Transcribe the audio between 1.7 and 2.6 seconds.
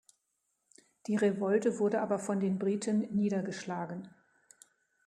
wurde aber von den